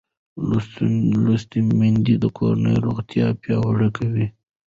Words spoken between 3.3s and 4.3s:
پیاوړې کوي